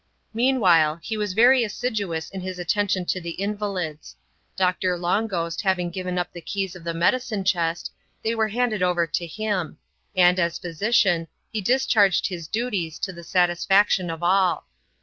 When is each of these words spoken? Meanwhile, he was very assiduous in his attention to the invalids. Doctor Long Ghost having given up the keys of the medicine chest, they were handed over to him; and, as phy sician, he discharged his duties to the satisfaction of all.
Meanwhile, 0.33 0.95
he 1.03 1.15
was 1.15 1.33
very 1.33 1.63
assiduous 1.63 2.31
in 2.31 2.41
his 2.41 2.57
attention 2.57 3.05
to 3.05 3.21
the 3.21 3.37
invalids. 3.39 4.15
Doctor 4.55 4.97
Long 4.97 5.27
Ghost 5.27 5.61
having 5.61 5.91
given 5.91 6.17
up 6.17 6.33
the 6.33 6.41
keys 6.41 6.75
of 6.75 6.83
the 6.83 6.95
medicine 6.95 7.43
chest, 7.43 7.91
they 8.23 8.33
were 8.33 8.47
handed 8.47 8.81
over 8.81 9.05
to 9.05 9.27
him; 9.27 9.77
and, 10.15 10.39
as 10.39 10.57
phy 10.57 10.69
sician, 10.69 11.27
he 11.51 11.61
discharged 11.61 12.25
his 12.25 12.47
duties 12.47 12.97
to 12.97 13.13
the 13.13 13.23
satisfaction 13.23 14.09
of 14.09 14.23
all. 14.23 14.65